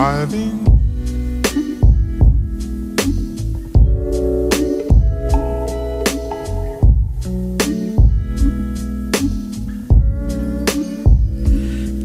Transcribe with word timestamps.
driving. 0.00 0.64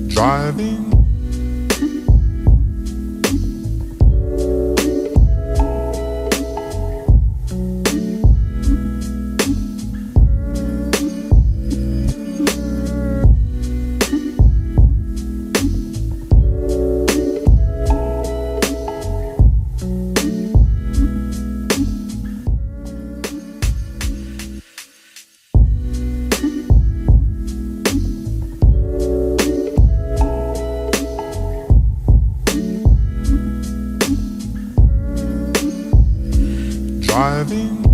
Driving. 0.10 0.95
Driving. 37.16 37.86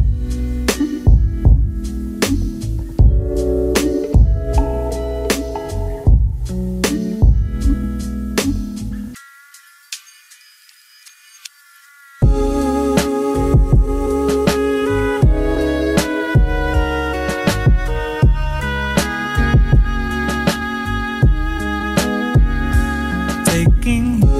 taking 23.45 24.30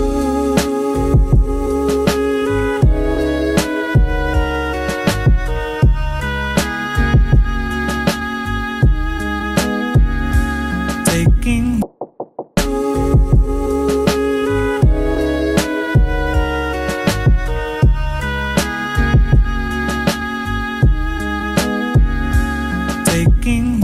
looking. 11.41 11.81
Taking 23.05 23.80